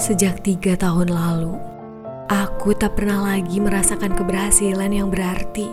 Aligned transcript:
Sejak 0.00 0.40
tiga 0.40 0.72
tahun 0.72 1.12
lalu, 1.12 1.52
aku 2.32 2.72
tak 2.72 2.96
pernah 2.96 3.28
lagi 3.28 3.60
merasakan 3.60 4.16
keberhasilan 4.16 4.88
yang 4.88 5.12
berarti. 5.12 5.68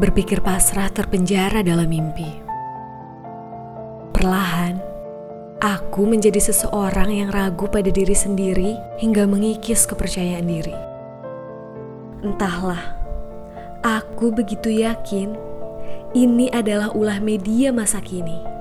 Berpikir 0.00 0.40
pasrah 0.40 0.88
terpenjara 0.88 1.60
dalam 1.60 1.84
mimpi. 1.84 2.40
Perlahan, 4.16 4.80
aku 5.60 6.08
menjadi 6.08 6.40
seseorang 6.40 7.12
yang 7.12 7.28
ragu 7.28 7.68
pada 7.68 7.92
diri 7.92 8.16
sendiri 8.16 8.80
hingga 8.96 9.28
mengikis 9.28 9.84
kepercayaan 9.84 10.48
diri. 10.48 10.76
Entahlah, 12.24 12.96
aku 13.84 14.32
begitu 14.32 14.72
yakin 14.72 15.36
ini 16.16 16.48
adalah 16.48 16.96
ulah 16.96 17.20
media 17.20 17.76
masa 17.76 18.00
kini 18.00 18.55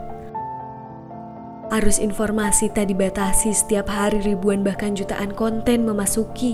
Arus 1.73 1.97
informasi 1.97 2.69
tak 2.69 2.93
dibatasi 2.93 3.49
setiap 3.49 3.89
hari 3.89 4.21
ribuan 4.21 4.61
bahkan 4.61 4.93
jutaan 4.93 5.33
konten 5.33 5.81
memasuki. 5.81 6.53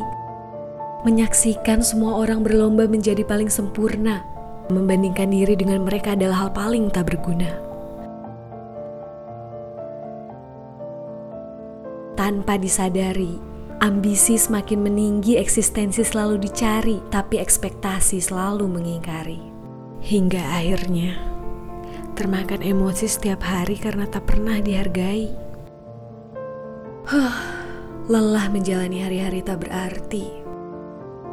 Menyaksikan 1.03 1.83
semua 1.83 2.15
orang 2.15 2.47
berlomba 2.47 2.87
menjadi 2.87 3.27
paling 3.27 3.51
sempurna. 3.51 4.23
Membandingkan 4.71 5.27
diri 5.27 5.59
dengan 5.59 5.83
mereka 5.83 6.15
adalah 6.15 6.47
hal 6.47 6.51
paling 6.55 6.87
tak 6.87 7.11
berguna. 7.11 7.51
Tanpa 12.15 12.55
disadari, 12.55 13.35
ambisi 13.83 14.39
semakin 14.39 14.79
meninggi, 14.79 15.35
eksistensi 15.35 16.07
selalu 16.07 16.39
dicari, 16.39 17.03
tapi 17.11 17.35
ekspektasi 17.41 18.23
selalu 18.23 18.69
mengingkari. 18.69 19.41
Hingga 20.05 20.39
akhirnya 20.39 21.30
termakan 22.13 22.61
emosi 22.61 23.07
setiap 23.07 23.41
hari 23.43 23.79
karena 23.79 24.05
tak 24.07 24.27
pernah 24.27 24.59
dihargai. 24.59 25.31
Huh, 27.07 27.35
lelah 28.07 28.47
menjalani 28.51 29.01
hari-hari 29.01 29.41
tak 29.41 29.65
berarti. 29.65 30.29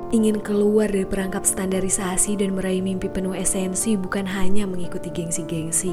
Ingin 0.08 0.40
keluar 0.40 0.88
dari 0.88 1.04
perangkap 1.04 1.44
standarisasi 1.44 2.40
dan 2.40 2.56
meraih 2.56 2.80
mimpi 2.80 3.12
penuh 3.12 3.36
esensi 3.36 3.92
bukan 4.00 4.24
hanya 4.24 4.64
mengikuti 4.64 5.12
gengsi-gengsi. 5.12 5.92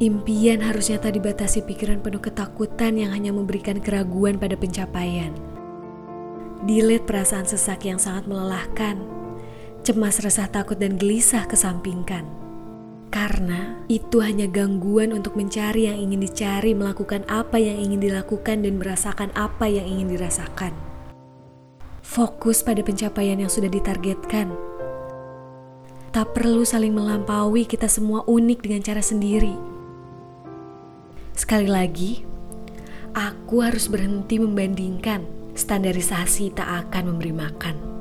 Impian 0.00 0.60
harusnya 0.60 1.00
tak 1.00 1.16
dibatasi 1.16 1.64
pikiran 1.64 2.00
penuh 2.00 2.20
ketakutan 2.20 2.96
yang 2.96 3.12
hanya 3.12 3.32
memberikan 3.32 3.80
keraguan 3.80 4.36
pada 4.36 4.56
pencapaian. 4.56 5.32
Delete 6.64 7.04
perasaan 7.04 7.44
sesak 7.44 7.84
yang 7.84 8.00
sangat 8.00 8.24
melelahkan 8.28 9.25
cemas, 9.86 10.18
resah, 10.18 10.50
takut, 10.50 10.74
dan 10.74 10.98
gelisah 10.98 11.46
kesampingkan. 11.46 12.26
Karena 13.14 13.78
itu 13.86 14.18
hanya 14.18 14.50
gangguan 14.50 15.14
untuk 15.14 15.38
mencari 15.38 15.86
yang 15.86 15.94
ingin 16.10 16.26
dicari, 16.26 16.74
melakukan 16.74 17.22
apa 17.30 17.54
yang 17.62 17.78
ingin 17.78 18.02
dilakukan, 18.02 18.66
dan 18.66 18.82
merasakan 18.82 19.30
apa 19.38 19.70
yang 19.70 19.86
ingin 19.86 20.18
dirasakan. 20.18 20.74
Fokus 22.02 22.66
pada 22.66 22.82
pencapaian 22.82 23.38
yang 23.38 23.46
sudah 23.46 23.70
ditargetkan. 23.70 24.50
Tak 26.10 26.34
perlu 26.34 26.66
saling 26.66 26.90
melampaui, 26.90 27.62
kita 27.62 27.86
semua 27.86 28.26
unik 28.26 28.58
dengan 28.66 28.82
cara 28.82 29.02
sendiri. 29.04 29.54
Sekali 31.30 31.70
lagi, 31.70 32.26
aku 33.14 33.62
harus 33.62 33.86
berhenti 33.86 34.42
membandingkan. 34.42 35.22
Standarisasi 35.54 36.52
tak 36.52 36.90
akan 36.90 37.14
memberi 37.14 37.32
makan. 37.32 37.95